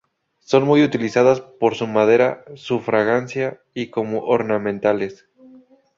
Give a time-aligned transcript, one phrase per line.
[0.39, 5.29] Son muy utilizadas por su madera, su fragancia, y como ornamentales.